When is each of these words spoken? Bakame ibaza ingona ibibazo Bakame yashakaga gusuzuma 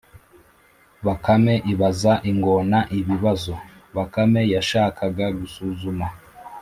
Bakame 1.05 1.53
ibaza 1.71 2.13
ingona 2.31 2.79
ibibazo 2.97 3.53
Bakame 3.95 4.41
yashakaga 4.53 5.25
gusuzuma 5.39 6.05